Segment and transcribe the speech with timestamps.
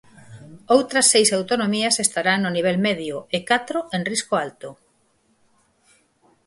[0.75, 4.69] Outras seis autonomías estarán no nivel medio, e catro en risco alto.